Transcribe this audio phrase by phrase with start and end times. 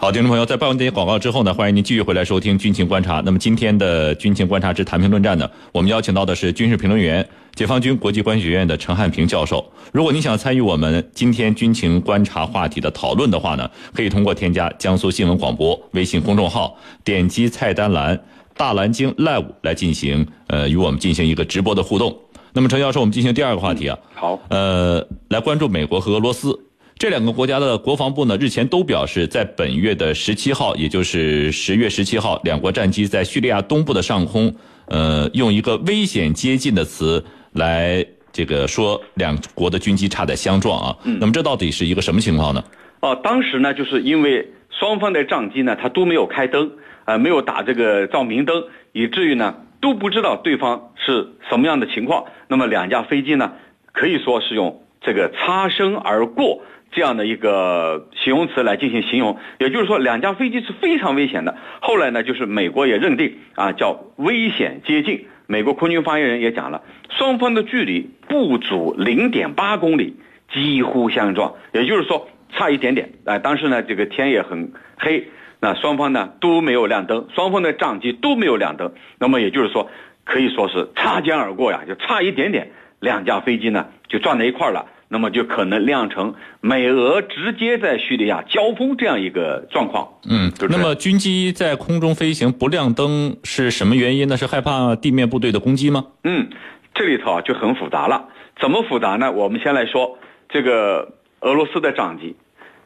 [0.00, 3.18] 好，听众朋友，在报完这些广告之后呢，欢迎您继续回来收听《军情观察》。
[3.24, 9.72] 那么今天的《军情观察之谈评论战》呢，我们邀请到的是军事评论员、解放军国际关系学院的陈汉平教授。
[9.92, 18.22] 如果您想参与我们今天军情观察话题的讨论的话呢，可以通过添加江苏新闻广播微信公众号，点击菜单栏
[18.56, 22.16] “大蓝鲸 Live” 来进行呃与我们进行一个直播的互动。
[22.52, 26.56] 那么陈教授，我们进行第二个话题啊，好，呃，来关注美国和俄罗斯。
[26.98, 34.52] 这两个国家的国防部呢，日前都表示，在本月的十七号，也就是十月十七号，两国战机在叙利亚东部的上空，
[34.86, 40.96] 呃，用一个危险接近的词来这个说两国的军机差点相撞啊。
[41.04, 42.64] 那么这到底是一个什么情况呢？
[42.98, 46.68] 哦，当时呢，就是因为双方的战机呢，它都没有开灯，
[47.04, 52.24] 呃，没有打这个照明灯，以至于呢都不知道对方是什么样的情况。
[52.48, 53.52] 那么两架飞机呢，
[53.92, 56.60] 可以说是用这个擦身而过。
[56.90, 61.56] 这样的一个形容词来进行形容，也就是说，两架飞机是非常危险的。
[61.80, 65.26] 后来呢，就是美国也认定啊，叫危险接近。
[65.46, 70.16] 美国空军发言人也讲了，双方的距离不足零点八公里，
[70.52, 73.12] 几乎相撞，也就是说差一点点。
[73.24, 75.28] 哎，当时呢，这个天也很黑，
[75.60, 78.92] 那双方呢都没有亮灯，双方的战机都没有亮灯。
[79.18, 79.90] 那么也就是说，
[80.24, 84.84] 可以说是擦肩而过呀，就差一点点，两架飞机呢就撞在一块了。
[85.08, 90.06] 那么就可能酿成美俄直接在叙利亚交锋这样一个状况。
[90.28, 94.36] 嗯，那么军机在空中飞行不亮灯是什么原因呢？
[94.36, 96.04] 是害怕地面部队的攻击吗？
[96.24, 96.48] 嗯，
[96.94, 98.28] 这里头啊就很复杂了。
[98.60, 99.32] 怎么复杂呢？
[99.32, 102.36] 我们先来说这个俄罗斯的战机，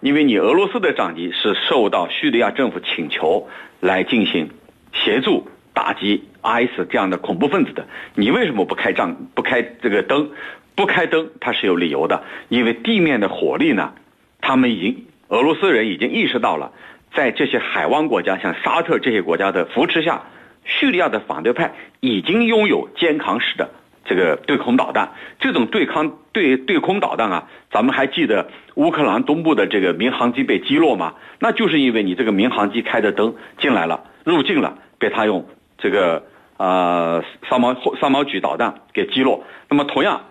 [0.01, 3.49] 因为你俄罗斯的战机是受到叙利亚政府请求
[3.81, 4.51] 来进行
[4.93, 10.31] 协助打击 IS 这样的恐怖分子的，你为什么不开战不开这个灯？
[10.75, 13.93] 不开灯，它是有理由的，因为地面的火力呢，
[14.41, 16.73] 他们已经俄罗斯人已经意识到了，
[17.15, 20.23] 在这些海湾国家，像沙特这些国家的扶持下，
[20.65, 23.71] 叙利亚的反对派已经拥有肩扛式的
[24.05, 25.13] 这个对空导弹。
[25.39, 31.15] 这种对抗对对空导弹啊，咱们还记得乌克兰东部的这个民航机被击落吗？
[31.39, 35.47] 那就是因为你这个民航机开着灯进来了，入境了，被他用
[35.77, 36.25] 这个
[36.57, 39.45] 呃三毛三毛举导弹给击落。
[39.69, 40.23] 那么同样。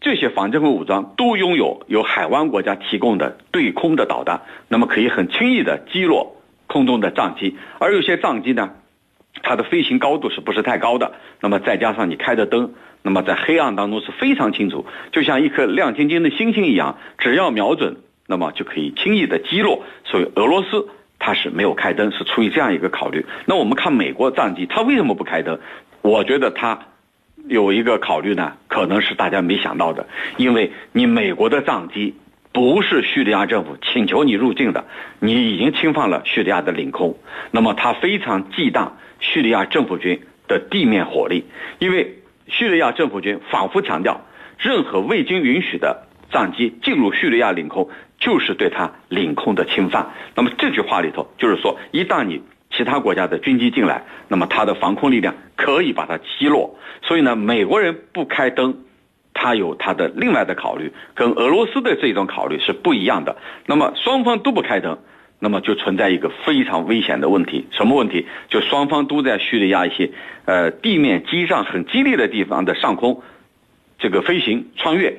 [0.00, 6.36] 这些反政府武装都拥有由海湾国家提供的对空的导弹，那么可以很轻易的击落
[6.68, 7.56] 空中的战机。
[7.80, 8.70] 而有些战机呢，
[9.42, 11.14] 它的飞行高度是不是太高的？
[11.40, 17.96] 那么再加上你开的灯，那么在黑暗当中是非常清楚，就像一颗亮晶晶的星星一样，只要瞄准，
[18.28, 19.82] 那么就可以轻易的击落。
[20.04, 20.86] 所以俄罗斯
[21.18, 23.26] 它是没有开灯，是出于这样一个考虑。
[23.46, 25.58] 那我们看美国战机，它为什么不开灯？
[26.02, 26.78] 我觉得它。
[27.48, 32.14] 有一个考虑呢，可能是大家没想到的，因为你美国的战机
[32.52, 34.84] 不是叙利亚政府请求你入境的，
[35.18, 37.16] 你已经侵犯了叙利亚的领空，
[37.50, 41.44] 那么它非常忌惮叙利亚政府军的地面火力，
[41.78, 44.20] 因为叙利亚政府军反复强调，
[44.58, 47.88] 任何未经允许的战机进入叙利亚领空
[48.18, 50.10] 就是对他领空的侵犯。
[50.34, 52.42] 那么这句话里头就是说，一旦你
[52.78, 56.78] 其他国家的军机进来，那么它的防空力量可以把它击落。
[57.02, 58.84] 所以呢，美国人不开灯，
[59.34, 63.36] 他有他的另外的考虑，跟俄罗斯的这种考虑是不一样的。
[63.66, 64.96] 那么双方都不开灯，
[65.40, 67.66] 那么就存在一个非常危险的问题。
[67.72, 68.26] 什么问题？
[68.48, 70.10] 就双方都在叙利亚一些
[70.44, 73.22] 呃地面机上很激烈的地方的上空，
[73.98, 75.16] 这个飞行穿越，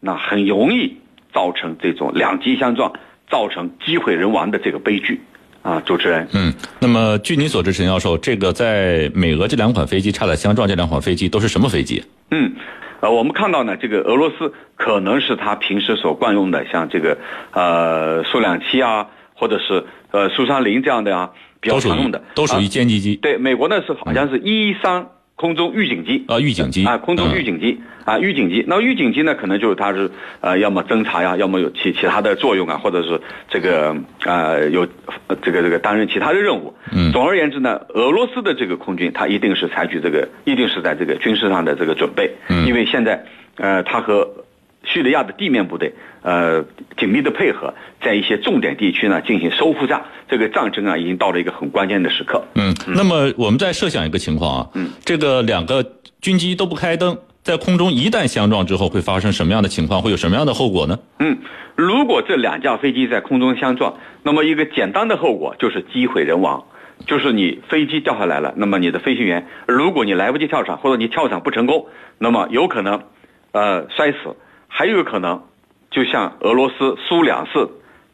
[0.00, 0.98] 那很容易
[1.32, 2.92] 造成这种两机相撞，
[3.30, 5.22] 造成机毁人亡的这个悲剧。
[5.62, 12.02] 啊，主持人，嗯，那么据您所知，陈教授，这个在美俄这两款飞机差点相撞，这两款飞机都是什么飞机？
[12.30, 12.52] 嗯，
[13.00, 17.18] 呃，我们看到呢，这个俄罗斯可能是他平时所惯用的，像这个
[17.52, 21.30] 呃苏两七啊，或者是呃苏三零这样的啊，
[21.60, 23.16] 比较常用的，都属于歼击机。
[23.16, 25.06] 对，美国呢是好像是一三。
[25.38, 28.64] 空中预警机啊，预警机啊，空中预警机啊，预警机。
[28.66, 30.10] 那预警机呢，可能就是它是
[30.40, 34.84] 呃，要么侦察呀，要么有其其他的作用啊，或者是这个呃有
[35.40, 36.74] 这个这个担任其他的任务。
[36.90, 42.32] 嗯，总而言之呢，俄罗斯的这个空军，它一定是采取这个，一定是在这个军事上的这个准备。
[42.48, 43.24] 嗯，因为现在
[43.58, 44.28] 呃，它和
[44.90, 46.64] 叙利亚的地面部队呃
[46.96, 52.42] 紧密的配合，在一些重点地区呢进行收复战，这个战争啊已经到了一个很关键的时刻。
[52.54, 55.84] 嗯，那么我们再设想一个情况啊，嗯，这个两个
[56.22, 60.00] 军机都不开灯，在空中一旦相撞之后，会发生什么样的情况？
[60.00, 60.98] 会有什么样的后果呢？
[61.18, 61.38] 嗯，
[61.76, 66.64] 如果这两架飞机在空中相撞，那么一个简单的后果就是机毁人亡，
[67.06, 71.86] 就是你飞机掉下来了，那么你的飞行员，如果你来不及跳伞或者你跳伞不成功，
[72.18, 73.02] 那么有可能
[73.52, 74.34] 呃摔死。
[74.68, 75.42] 还有可能，
[75.90, 77.70] 就像俄罗斯苏两四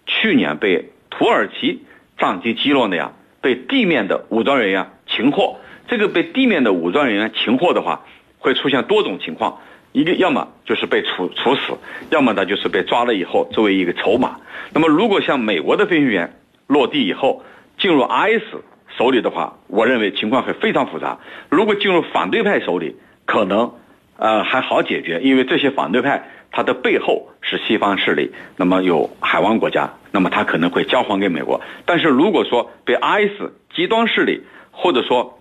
[0.07, 1.83] 去年被土耳其
[2.17, 5.59] 战机击落那样，被地面的武装人员擒获。
[5.89, 8.05] 这个被地面的武装人员擒获的话，
[8.39, 9.59] 会出现多种情况。
[9.93, 11.79] 一个要么就是被处处死，
[12.11, 14.41] 要么呢就是被抓了以后作为一个筹码。
[14.73, 17.45] 那么如果像美国的飞行员落地以后
[17.79, 18.57] 进入 IS
[18.97, 21.19] 手里的话，我认为情况会非常复杂。
[21.49, 23.73] 如果进入反对派手里，可能
[24.17, 31.61] 呃还好解决，因为这些反对派他的背后是西方势力，那么有海湾国家，那么他可能会交还给美国。
[31.85, 35.41] 但是如果说被 IS 极端势力或者说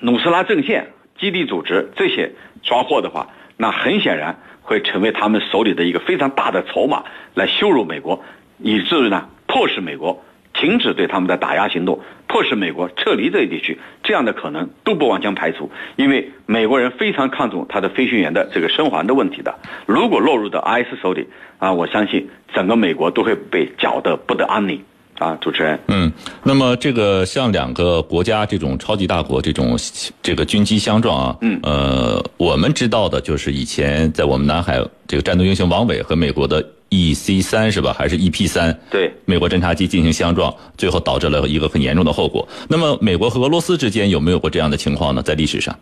[0.00, 2.32] 努斯拉阵线基地组织这些
[2.62, 8.22] 抓获的话，那很显然会成为他们手里的一个非常大的筹码，来羞辱美国，
[8.58, 10.24] 以至于呢迫使美国
[10.54, 15.70] 停止对他们的打压行动，迫使美国撤离这一地区，这样的可能都不完全排除。
[15.96, 19.58] 因为美国人非常看重他的飞行员的这个生还的问题的。
[19.86, 21.28] 如果落入到 IS 手里
[21.58, 24.82] 啊，我相信整个美国都会被搅得不得安宁。
[25.18, 26.12] 啊，主持人，嗯，
[26.42, 29.76] 那么这个像两个国家这种超级大国这种
[30.22, 38.76] 这个军机相撞啊，嗯，呃，我们知道的就是以前在我们南海这个战斗英雄王伟和美国的 EC 三是吧，还是 EP 三？
[38.90, 42.46] 对，美国侦察机进行相撞，最后导致了一个很严重的后果。
[42.68, 45.22] 那么美国和俄罗斯之间有没有过这样的情况呢？
[45.22, 45.78] 在历史上？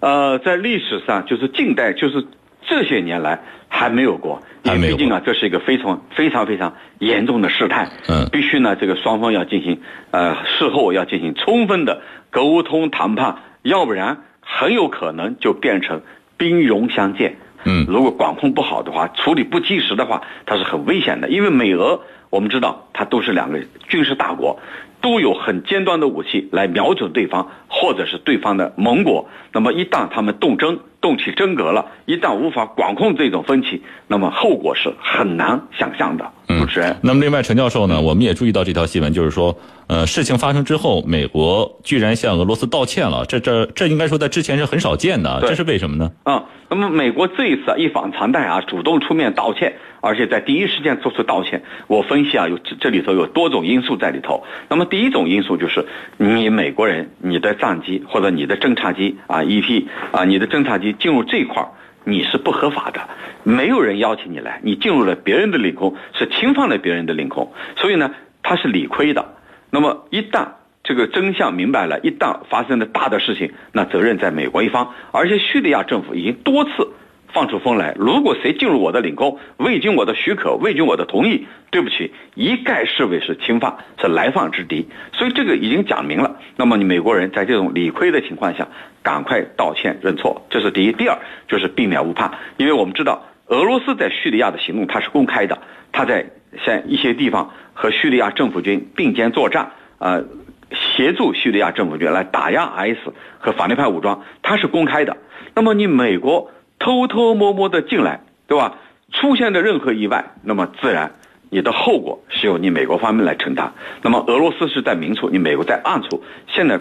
[0.00, 2.26] 呃，在历史上就是近代就是
[2.66, 3.40] 这些年来。
[3.74, 9.80] 还没有过，因为毕竟啊，这是一个非常非常非常严重的事态，嗯，必须呢，这个双方要进行
[10.10, 16.02] 呃事后要进行充分的沟通谈判，要不然很有可能就变成
[16.36, 21.98] 兵戎相见，嗯，如果管控不好的话，处理不及时的话，它是很危险的，因为美俄
[22.28, 23.58] 我们知道它都是两个
[23.88, 24.60] 军事大国。
[25.00, 29.28] 都有很尖端的武器来瞄准对方，或者是对方的盟国。
[29.50, 36.30] 那么一旦他们动争、动起真格了，一旦无法管控这种分歧，那么后果是很难想象的。
[36.48, 38.00] 主持人，那么另外陈教授呢？
[38.00, 39.56] 我们也注意到这条新闻，就是说，
[39.86, 43.24] 呃，事情发生之后，美国居然向俄罗斯道歉了。
[43.26, 46.12] 这这这应该说在之前是很少见的，这是为什么呢？
[46.24, 49.72] 啊，那么美国这一次啊一反常态啊，主动出面道歉，
[50.02, 51.62] 而且在第一时间做出道歉。
[51.86, 54.44] 我分析啊，有这里头有多种因素在里头。
[54.68, 55.86] 那么第一种因素就是
[56.18, 61.68] 你美国人，你的战机或者你的侦察机啊，EP 啊，你的侦察机进入这块儿。
[62.04, 63.00] 你是不合法的，
[63.44, 68.12] 没有人邀请你来，你进入了别人的领空，是侵犯了别人的领空，所以呢，
[68.42, 69.36] 他是理亏的。
[69.70, 70.48] 那么一旦
[70.82, 76.88] 这个真相明白了，一旦发生了大的事情，那责任在美国一方，而且叙利亚政府已经多次。
[77.32, 84.86] 放出风来，如果谁进入我的领空，未经我的许可，未经我的同意，对不起，一概视为是侵犯，是来犯之敌。
[85.14, 86.36] 所以这个已经讲明了。
[86.56, 88.68] 那么你美国人在这种理亏的情况下，
[89.02, 90.92] 赶快道歉认错，这是第一。
[90.92, 91.18] 第二
[91.48, 95.58] 就是避免误判，因为我们知道俄罗斯在叙利亚的行动它是公开的，
[95.90, 96.26] 他在
[96.62, 100.22] 像一些地方和叙利亚政府军并肩作战，呃，
[100.70, 103.08] 协助叙利亚政府军来打压 IS
[103.38, 105.16] 和反对派武装，它是公开的。
[105.54, 106.50] 那么你美国。
[106.82, 108.74] 偷偷摸摸的进来，对吧？
[109.12, 111.12] 出现的任何意外，那么自然
[111.48, 113.72] 你的后果是由你美国方面来承担。
[114.02, 116.24] 那么俄罗斯是在明处，你美国在暗处。
[116.48, 116.80] 现在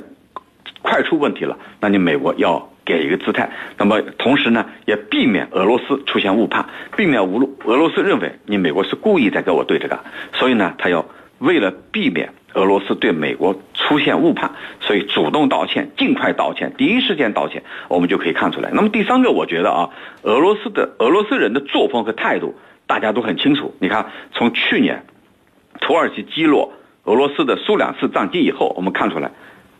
[0.82, 3.52] 快出问题了，那你美国要给一个姿态。
[3.78, 6.66] 那么同时呢，也避免俄罗斯出现误判，
[6.98, 10.00] 避免俄俄罗斯认为你美国是故意在跟我对着干。
[10.34, 11.06] 所以呢，他要
[11.38, 12.34] 为了避免。
[12.54, 13.56] 俄罗斯对美国
[13.92, 18.70] 出现误判，所以主动道歉，尽快道歉，第一时间道歉，我们就可以看出来。
[18.72, 19.90] 那么第三个，我觉得啊，
[20.22, 22.56] 俄罗斯的俄罗斯人的作风和态度，
[22.88, 23.76] 大家都很清楚。
[23.80, 25.04] 你看，从去年
[25.82, 26.72] 土耳其击落
[27.04, 29.30] 俄罗斯的苏两次战机以后，我们看出来，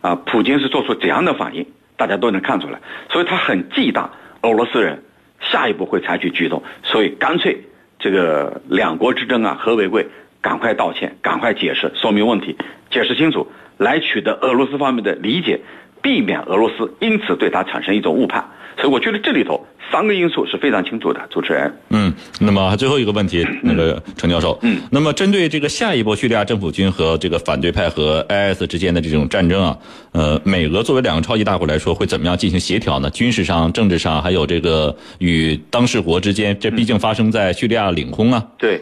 [0.02, 1.64] 啊，普京是做出怎样的反应，
[1.96, 2.80] 大家都能看出来。
[3.08, 4.10] 所以他很忌惮
[4.42, 5.02] 俄罗斯人
[5.40, 7.64] 下一步会采取举动，所以干脆
[7.98, 10.06] 这个两国之争啊，和为贵。
[10.42, 12.56] 赶快道歉，赶快解释，说明问题，
[12.90, 13.46] 解释清楚，
[13.82, 15.60] 来取得俄罗斯方面的理解，
[16.00, 18.44] 避免俄罗斯因此对他产生一种误判。
[18.78, 21.20] 所以我觉得这里头三个因素是非常清楚的。
[21.28, 22.10] 主持人，嗯，
[22.40, 29.78] 那么最后一个问题，那个程教授，嗯，那么针对这个下一波叙利亚政府军和这个反对派和 IS 之间的这种战争啊，
[30.12, 33.10] 呃，美俄作为两个超级大国来说，会怎么样进行协调呢？
[33.10, 38.42] 军事上、政治上，还有这个与当事国之间，这毕竟发生在叙利亚领空啊。
[38.56, 38.80] 对。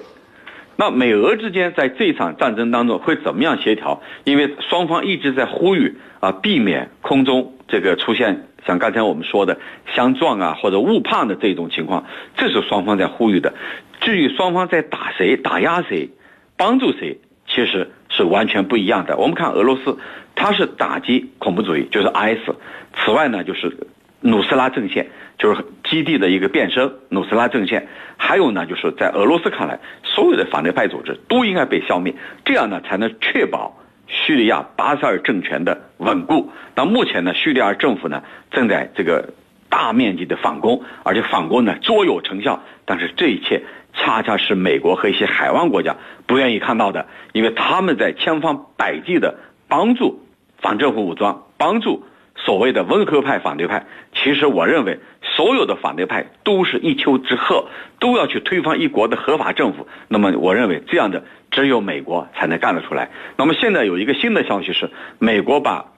[0.81, 4.01] 那美俄之间在这场战争当中会怎么样协调？
[4.25, 9.59] 因为双方一直在呼吁啊，避免空中这个出现像刚才我们说的
[9.95, 13.53] 相撞啊或者误判的这种情况，这是双方在呼吁的。
[14.01, 16.09] 至于双方在打谁、打压谁、
[16.57, 19.19] 帮助谁，其实是完全不一样的。
[19.19, 19.99] 我们看俄罗斯，
[20.35, 22.55] 它是打击恐怖主义，就是 IS。
[22.95, 23.77] 此外呢，就是
[24.23, 25.09] 努斯拉阵线。
[25.41, 33.75] 就是基地的一个变身，努斯拉阵线，还有呢，就是在俄罗斯看来，所有的反对派组织都应该被消灭，这样呢才能确保
[34.07, 36.51] 叙利亚巴沙尔政权的稳固。
[36.75, 39.33] 那目前呢，叙利亚政府呢正在这个
[39.71, 42.63] 大面积的反攻，而且反攻呢卓有成效。
[42.85, 43.63] 但是这一切
[43.95, 50.21] 恰恰是美国和一些海湾国家不愿意看到的，因为他们在千方百计的帮助
[50.59, 52.05] 反政府武装，帮助。
[52.37, 53.85] 所谓的温和派反对派，
[54.15, 57.67] 其实我认为所有的反对派都是一丘之貉，
[57.99, 59.87] 都要去推翻一国的合法政府。
[60.09, 63.11] 那么，我认为这样的只有美国才能干得出来。
[63.37, 65.93] 那么现在有一个新的消息是，美国把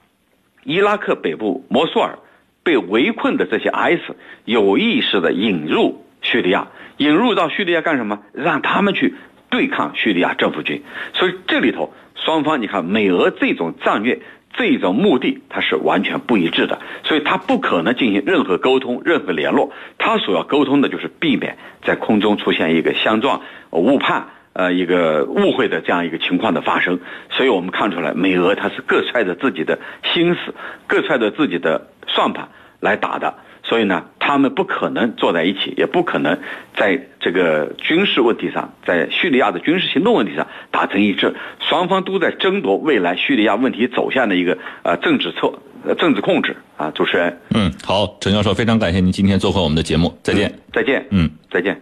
[0.64, 2.18] 伊拉克北部摩苏尔
[2.64, 4.10] 被围困的这些 IS
[4.44, 8.20] 有意识的引入叙利亚，引入到叙利亚干什么？
[8.32, 9.14] 让他们去
[9.48, 10.82] 对抗叙利亚政府军。
[11.12, 14.20] 所以这里头双方，你看美俄这种战略。
[14.52, 19.73] 这种目的它是完全不一致的，所以它不可能进行任何沟通、任何联络。
[19.99, 23.40] 它所要沟通的就是避免在空中出现一个相撞、
[23.71, 27.00] 误判、呃一个误会的这样一个情况的发生。
[27.30, 29.78] 所以我们看出来，美俄它是各揣着自己的
[30.12, 30.54] 心思，
[30.87, 32.49] 各揣着自己的算盘
[32.80, 33.35] 来打的。
[33.64, 36.38] 所以呢，他们不可能坐在一起，也不可能
[36.76, 41.35] 在这个军事问题上，在叙利亚的军事行动问题上达成一致。
[41.61, 45.52] 双方都在争夺未来叙利亚问题走向的一个呃政治策、
[45.87, 46.90] 呃政治控制啊。
[46.90, 51.81] 主持人，嗯，好，陈教授，非常感谢您今天做客我们的节目，再见，再见，嗯，再见。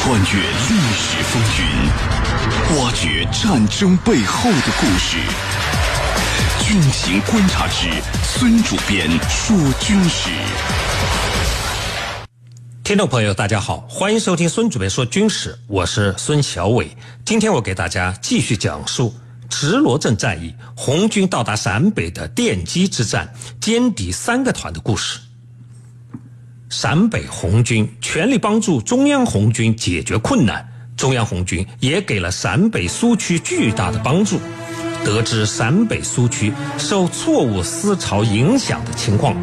[0.00, 5.18] 穿越历史风云，挖掘战争背后的故事。
[6.68, 7.88] 军情观察之
[8.22, 10.28] 孙主编说军事，
[12.84, 16.94] 听众朋友，大家好，欢迎收听孙主编说军事，我是孙小伟。
[17.24, 19.14] 今天我给大家继续讲述
[19.48, 25.20] 直罗镇战役，红军到达陕北的奠基之战，歼敌三个团的故事。
[26.68, 34.38] 陕北红军全力帮助中央红军解决困难，中央红军也给了陕北苏区巨大的帮助。
[35.04, 39.34] 得知陕北苏区受错误思潮影响的情况，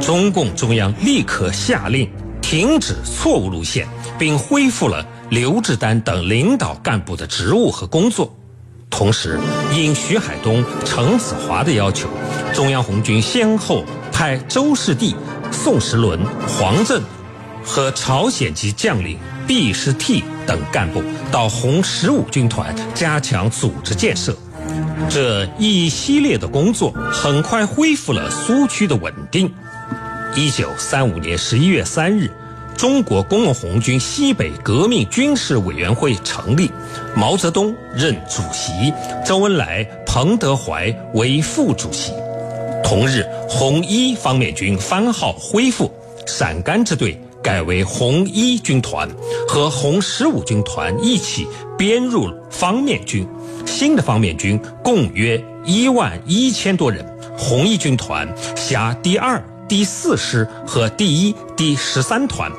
[0.00, 2.08] 中共中央立刻下令
[2.40, 3.86] 停止错误路线，
[4.18, 8.34] 并恢复了刘志丹等领导干部的职务和工作。
[8.90, 9.38] 同时，
[9.74, 12.08] 应徐海东、程子华的要求，
[12.54, 15.14] 中央红军先后派周士第、
[15.50, 17.02] 宋时轮、黄振
[17.62, 24.34] 和朝鲜籍将领毕师替等干部到红十五军团加强组织建设。
[25.08, 29.52] 这一系列的工作很快恢复了苏区的稳定。
[30.36, 32.30] 一九三五年十一月三日，
[32.76, 36.70] 中国工农红军西北革命军事委员会成立，
[37.16, 38.92] 毛泽东任主席，
[39.24, 42.12] 周恩来、彭德怀为副主席。
[42.84, 45.90] 同日，红一方面军番号恢复，
[46.26, 49.08] 陕甘支队改为红一军团，
[49.46, 53.26] 和红十五军团一起编入方面军。
[53.64, 57.04] 新的方面军共约一万一千多人，
[57.36, 58.26] 红一军团
[58.56, 62.50] 辖第二、第四师和第一、第十三团，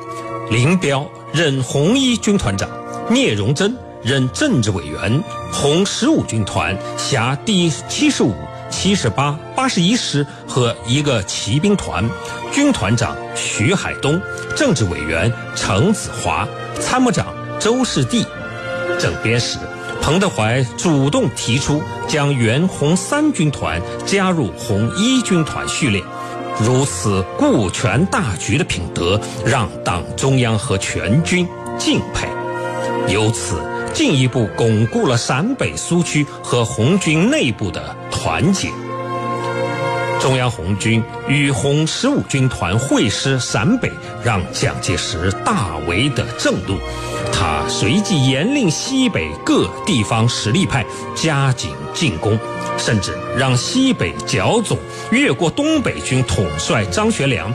[0.50, 2.68] 林彪任红一军团长，
[3.10, 5.22] 聂荣臻任政治委员。
[5.52, 8.32] 红十五军团辖第七十五、
[8.70, 12.04] 七十八、八十一师和一个骑兵团，
[12.52, 14.20] 军团长徐海东，
[14.56, 16.46] 政治委员程子华，
[16.80, 17.26] 参谋长
[17.60, 18.26] 周士第，
[18.98, 19.56] 整编时。
[20.02, 26.02] 彭德怀主动提出将原红三军团加入红一军团序列，
[26.58, 31.46] 如此顾全大局的品德让党中央和全军
[31.78, 32.26] 敬佩，
[33.12, 33.60] 由此
[33.92, 38.70] 进一步巩固了陕北苏区和红军内部的团结。
[40.20, 43.90] 中央红军与红十五军团会师陕北，
[44.22, 46.76] 让蒋介石大为的震怒。
[47.32, 50.84] 他随即严令西北各地方实力派
[51.14, 52.38] 加紧进攻，
[52.76, 54.76] 甚至让西北剿总
[55.10, 57.52] 越过东北军统帅张学良，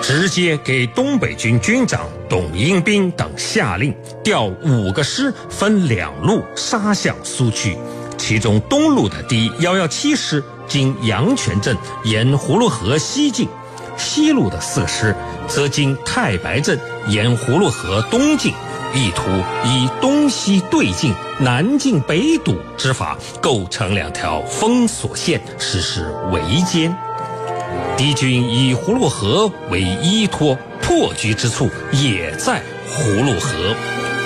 [0.00, 3.92] 直接给东北军军长董英斌等下令，
[4.22, 7.76] 调五个师分两路杀向苏区，
[8.16, 13.48] 其中东路的第幺幺七师经阳泉镇沿葫芦河西进，
[13.96, 15.14] 西路的四师
[15.48, 16.78] 则经太白镇
[17.08, 18.52] 沿葫芦河东进。
[18.96, 19.24] 意图
[19.64, 26.94] 以东西对进、南进北堵之法构成两条封锁线，实施围歼。
[27.96, 33.74] 敌军以葫芦河为依托，破局之处也在葫芦河。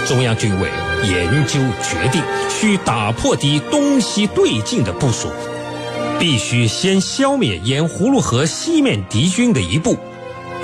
[0.06, 0.68] 中央军委
[1.02, 5.28] 研究决定，需打破敌东西对进的部署，
[6.18, 9.96] 必须先消灭沿葫芦河西面敌军的一部，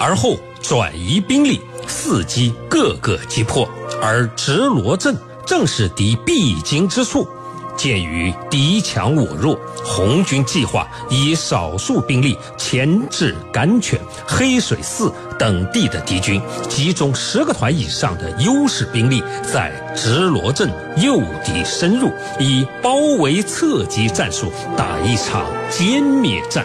[0.00, 1.60] 而后转移兵力。
[1.86, 3.68] 伺机各个击破，
[4.00, 7.28] 而直罗镇正是敌必经之处。
[7.76, 26.64] 鉴于敌强我弱，红军计划以少数兵力牵制甘泉、黑水寺等地的敌军，集中十个团以上的优势兵力，在直罗镇诱敌深入，以包围侧击战术打一场歼灭战。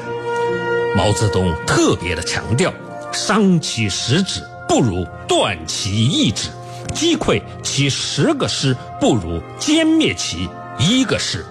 [0.95, 2.73] 毛泽东特别的强调：
[3.11, 6.49] 伤其十指不如断其一指，
[6.93, 10.49] 击溃其十个师不如歼灭其。
[10.79, 11.45] 一个师，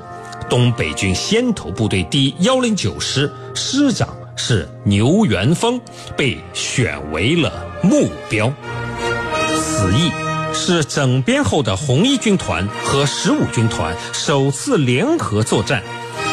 [0.48, 4.08] 东北军先头部队第幺零九师师长
[4.38, 5.78] 是牛元峰，
[6.16, 7.52] 被选为了
[7.82, 8.50] 目标。
[9.60, 10.10] 此役
[10.54, 15.82] 是整编后的红一军团和十五军团首次联合作战。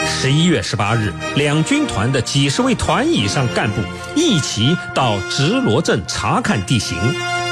[0.07, 3.81] 十一月十八日，两军团的几十位团以上干部
[4.15, 6.97] 一起到直罗镇查看地形。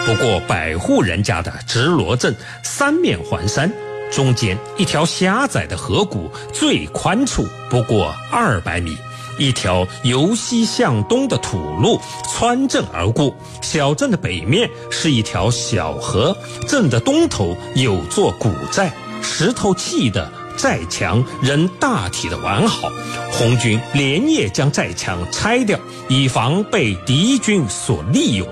[0.05, 3.69] 不过，百户人家的直罗镇三面环山。
[4.11, 8.95] 中间一条狭窄的河谷，最宽处不过二百米。
[9.37, 11.99] 一条由西向东的土路
[12.31, 13.35] 穿镇而过。
[13.61, 16.35] 小镇的北面是一条小河，
[16.67, 22.89] 镇的东头有座古寨，石头砌的寨墙仍大体的完好。
[23.31, 28.47] 红军连夜将寨墙拆掉，以防被敌军所利用。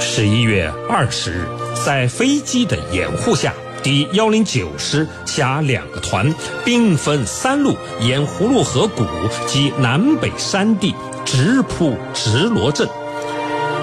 [0.00, 1.46] 十一月二十日，
[1.84, 3.52] 在飞机的掩护下。
[3.82, 6.32] 第幺零九师辖两个团，
[6.64, 9.04] 兵分三路，沿葫芦河谷
[9.48, 12.88] 及南北山地直扑直罗镇。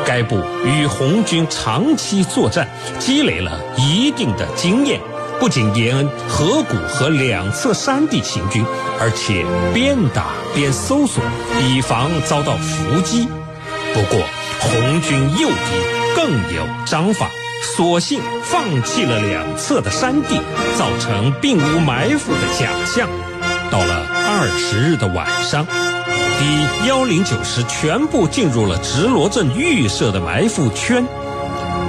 [0.05, 5.01] 该部与红军长期作战，积累了一定的经验，
[5.37, 8.65] 不仅沿河谷和两侧山地行军，
[8.99, 11.21] 而且边打边搜索，
[11.61, 13.27] 以防遭到伏击。
[13.93, 14.23] 不过，
[14.61, 15.55] 红军诱敌
[16.15, 17.29] 更有章法。
[17.61, 20.35] 索性放弃了两侧的山地，
[20.77, 23.09] 造成并无埋伏的假象。
[23.71, 25.65] 到了二十日的晚上，
[26.39, 31.05] 第幺零九师全部进入了直罗镇预设的埋伏圈。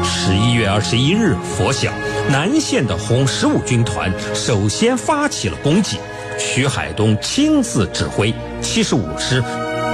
[0.02, 1.90] 十一月二十一日拂晓，
[2.28, 5.98] 南线的红十五军团首先发起了攻击，
[6.38, 9.42] 徐海东亲自指挥，七十五师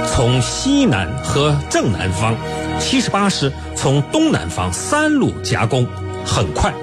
[0.07, 2.35] 从西南和正南方。
[2.79, 5.85] 七十八师从东南方三路夹攻，
[6.25, 6.73] 很快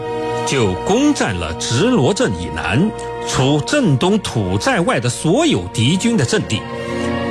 [0.47, 2.91] 就攻占了直罗镇以南、
[3.29, 6.61] 除镇东土寨外的所有敌军的阵地。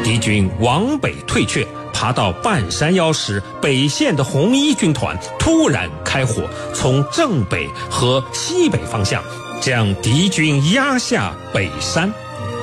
[0.04, 9.22] 敌军往北退却，爬到半山腰时，北线的红一军团突然开火，从正北和西北方向
[9.62, 12.12] 将敌军压下北山。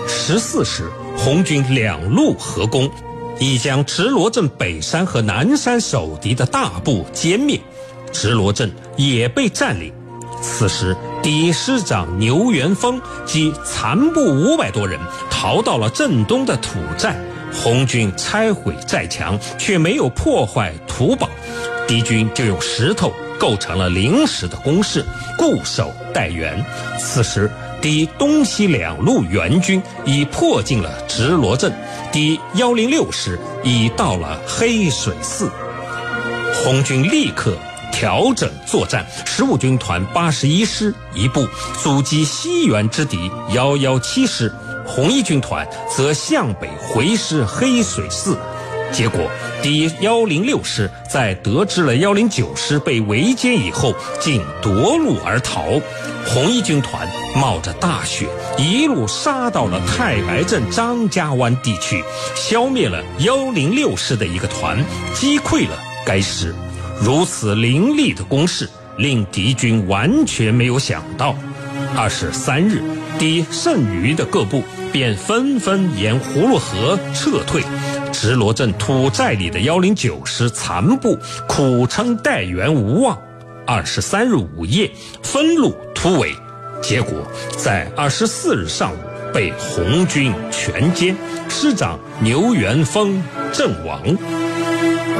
[0.09, 2.91] 十四时，红军两路合攻。
[3.41, 7.59] 已将直罗镇北山和南山守敌的大部歼灭，
[8.13, 9.93] 直罗镇也被占领。
[10.43, 15.01] 此时，第一师长牛元峰及残部五百多人
[15.31, 17.19] 逃到了镇东的土寨。
[17.53, 21.29] 红军拆毁寨墙，却没有破坏土堡，
[21.89, 25.05] 敌军就用石头构成了临时的工事，
[25.37, 26.65] 固守待援。
[26.99, 27.51] 此时，
[27.81, 31.73] 第东西两路援军已迫近了直罗镇。
[32.13, 35.49] 第幺零六师已到了黑水寺，
[36.57, 37.57] 红军立刻
[37.93, 39.07] 调整作战。
[39.25, 41.47] 十五军团八十一师一部
[41.81, 44.53] 阻击西援之敌幺幺七师，
[44.85, 48.37] 红一军团则向北回师黑水寺。
[48.91, 49.31] 结果，
[49.63, 55.65] 第幺零六师在得知了幺零九师被围歼以后，竟夺路而逃。
[56.27, 62.03] 红一军团冒着大雪，一路杀到了太白镇张家湾地区，
[62.35, 64.83] 消灭了幺零六师的一个团，
[65.15, 66.55] 击溃了该师。
[67.01, 71.35] 如此凌厉的攻势，令敌军完全没有想到。
[71.97, 72.83] 二十三日，
[73.19, 77.63] 敌剩余的各部便纷纷沿葫芦河撤退。
[78.23, 83.19] 直罗镇土寨里的幺零九师残部苦撑待援无望，
[83.67, 84.91] 二十三日午夜
[85.23, 86.35] 分路突围，
[86.83, 88.97] 结果在二十四日上午
[89.33, 91.15] 被红军全歼，
[91.49, 93.23] 师长牛元峰
[93.55, 94.03] 阵亡。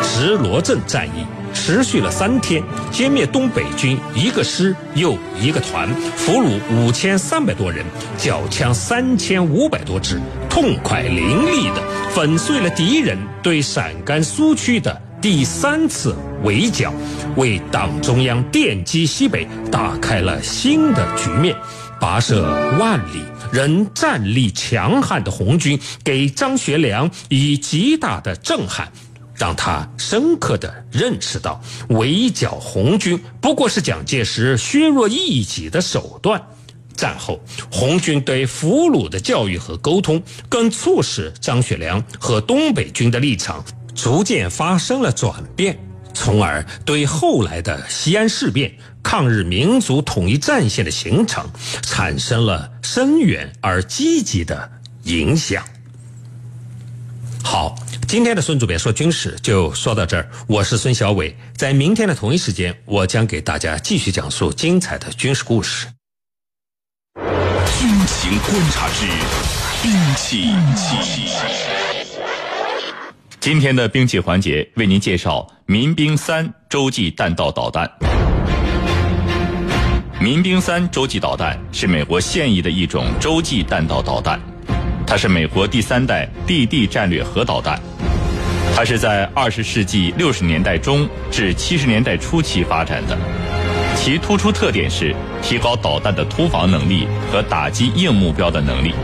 [0.03, 1.25] 直罗镇战役。
[1.53, 7.85] 持续了三天，歼灭东北军一个师又一个团，俘虏五千三百多人，
[8.19, 11.83] 缴枪三千五百多支，痛快凌厉地
[12.15, 16.93] 粉碎了敌人对陕甘苏区的第三次围剿，
[17.37, 21.55] 为党中央奠基西北打开了新的局面。
[22.01, 22.43] 跋涉
[22.79, 23.21] 万里，
[23.53, 28.91] 仍战力强悍的红军，给张学良以极大的震撼。
[29.41, 36.39] 让他深刻地认识到，围剿红军不过是蒋介石削弱异己的手段。
[36.95, 37.41] 战后，
[37.73, 45.79] 红军对俘虏的教育和沟通，更促使张学良和东北军的立场逐渐发生了转变，
[46.13, 48.71] 从而对后来的西安事变、
[49.03, 51.49] 抗日民族统一战线的形成
[51.81, 54.71] 产生了深远而积极的
[55.05, 55.65] 影响。
[57.43, 57.75] 好，
[58.07, 60.29] 今天的孙主编说军事就说到这儿。
[60.47, 65.87] 我是孙小伟，在明天的同一时间，我将给大家继续讲述精彩的军事故事。
[67.79, 69.07] 军情观察之
[69.83, 70.43] 兵器。
[70.43, 71.31] 兵器
[73.41, 77.91] 今天的兵器环节为您介绍民兵三洲际弹道导弹。
[80.21, 84.39] 民兵三洲际导弹是美国现役的一种洲际弹道导弹。
[85.11, 87.81] 它是美国第三代地地战略核导弹，
[88.77, 93.19] 它是在二十世纪六十年代中至七十年代初期发展的，
[93.97, 98.95] 其突出特点是提高导弹的突防能力和打击硬目标的能力，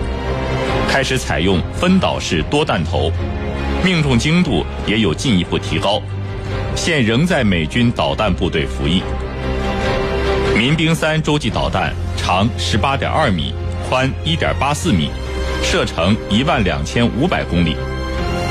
[0.89, 3.11] 开始采用分导式多弹头，
[3.85, 6.01] 命中精度也有进一步提高，
[6.77, 9.03] 现仍在美军导弹部队服役。
[10.57, 13.53] 民兵三洲际导弹长十八点二米，
[13.89, 15.11] 宽一点八四米。
[15.63, 17.77] 射程一万两千五百公里，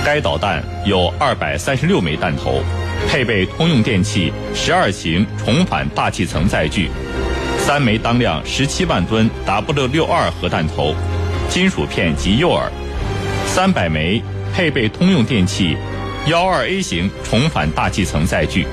[0.05, 2.61] 该导弹有二百三十六枚弹头，
[3.09, 6.89] 配备通用电气十二型重返大气层载具，
[7.57, 10.93] 三枚当量十七万吨 W 六二核弹头，
[11.49, 12.69] 金属片及诱饵，
[13.47, 14.21] 三百枚
[14.53, 15.75] 配备通用电气
[16.27, 18.67] 幺二 A 型重返大气层载具，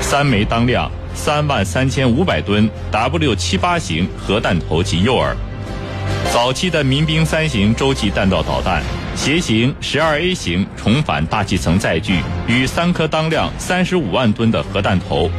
[0.00, 5.34] 三枚当量三万三千五百吨 W 七八型核弹头及诱饵。
[6.32, 8.82] 早期的民兵三型洲际弹道导弹，
[9.14, 15.30] 携行十二 A 型重返大气层载具与三颗当量三十五万吨的核弹头，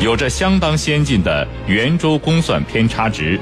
[0.00, 3.38] 有着相当先进的圆周公算偏差值。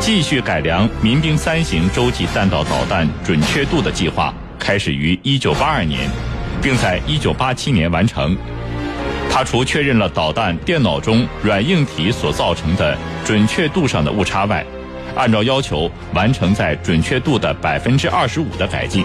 [0.00, 6.10] 继续改良民兵三型洲际弹道导弹准确度的计划开始于一九八二年，
[6.60, 8.36] 并在一九八七年完成。
[9.30, 14.64] 它除确认了导弹电脑中软硬体所造成的准确度上的误差外，
[15.16, 19.04] 按照要求完成在准确度的百分之二十五的改进，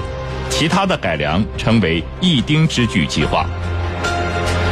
[0.50, 3.46] 其他的改良称为一丁之距计划。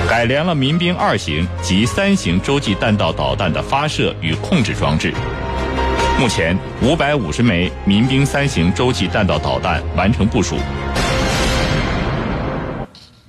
[0.10, 5.14] 改良了民兵二型及三型洲际弹道导弹的发射与控制装置。
[6.18, 10.58] 目前五百五十枚民兵三型洲际弹道导弹完成部署。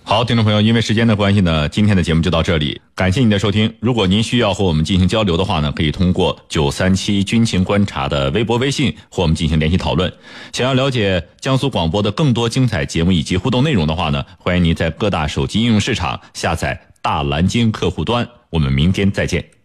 [0.08, 2.80] 好，听众朋友，因为时间的关系呢，今天的节目就到这里。
[2.94, 3.70] 感谢您的收听。
[3.78, 10.10] 如果您需要和我们进行交流的话呢，可以通过九三七军情观察的微博、微信和我们进行联系讨论。
[10.54, 18.26] 想要了解江苏广播的更多精彩节目以及互动内容的话呢，欢迎您在各大手机应用市场下载大蓝鲸客户端。
[18.48, 19.57] 我们明天再见。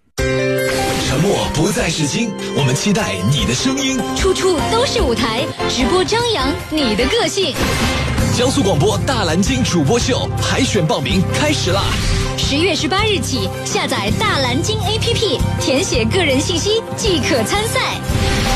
[1.14, 4.02] 沉默不再是金，我们期待你的声音。
[4.16, 7.54] 处处都是舞台，直播张扬你的个性。
[8.36, 11.84] 江苏广播大蓝鲸主播秀海选报名开始啦！
[12.36, 17.80] 十月十八日起，下载大蓝鲸 APP，填写个人信息即可参赛。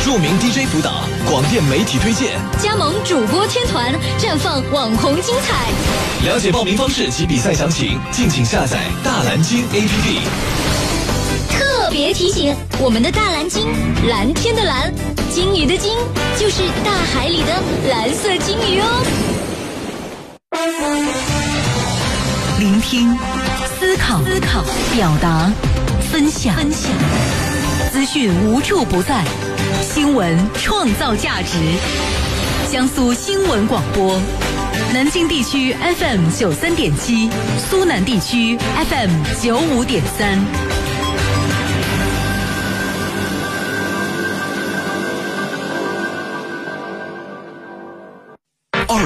[0.04, 6.28] 著名 DJ 辅导，广电媒体推荐，加盟主播天团，绽放网红精彩。
[6.28, 10.22] 了解报名方式及比赛详情，敬请下载大蓝鲸 APP。
[11.98, 13.66] 别提醒：我们的大蓝鲸，
[14.08, 14.94] 蓝天的蓝，
[15.34, 15.98] 鲸鱼的鲸，
[16.40, 18.86] 就是大海里的蓝色鲸鱼哦。
[22.60, 23.18] 聆听，
[23.80, 24.64] 思考，思考，
[24.96, 25.52] 表达，
[26.12, 26.92] 分享，分享。
[27.92, 29.24] 资讯无处不在，
[29.82, 31.58] 新闻创造价值。
[32.72, 34.22] 江苏新闻广播，
[34.94, 38.56] 南京地区 FM 九三点七，苏南地区
[38.88, 39.10] FM
[39.42, 40.38] 九五点三。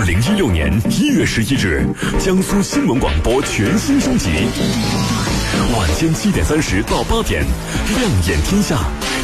[0.01, 1.85] 二零一六年一月十一日，
[2.17, 4.29] 江苏新闻广播全新升级。
[5.77, 7.45] 晚间七点三十到八点，
[7.99, 8.79] 亮眼天下，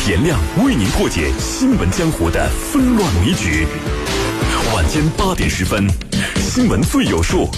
[0.08, 3.66] 颜亮为您破解新闻江湖的纷乱迷局。
[4.76, 5.88] 晚间八点十分，
[6.36, 7.50] 新闻最有数。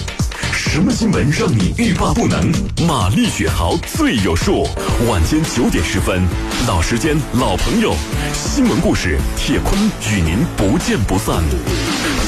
[0.72, 2.48] 什么新闻让你欲罢不能？
[2.86, 4.64] 马丽雪豪最有数。
[5.08, 6.22] 晚间九点十分，
[6.68, 7.92] 老时间老朋友，
[8.32, 9.76] 新闻故事，铁坤
[10.08, 11.42] 与您不见不散。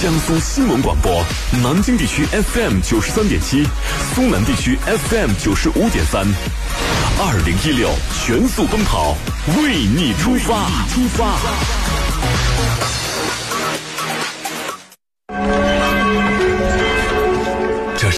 [0.02, 1.24] 江苏新闻广播，
[1.62, 3.64] 南京地区 FM 九十三点七，
[4.12, 6.26] 苏南地区 FM 九十五点三。
[7.20, 7.90] 二零一六
[8.26, 9.16] 全速奔跑，
[9.62, 12.11] 为你出发，出发。